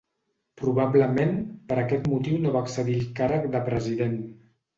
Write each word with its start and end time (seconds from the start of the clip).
Probablement 0.61 1.35
per 1.67 1.77
aquest 1.81 2.09
motiu 2.15 2.41
no 2.47 2.55
va 2.57 2.65
accedir 2.69 2.97
al 3.03 3.05
càrrec 3.21 3.47
de 3.59 3.63
President. 3.71 4.19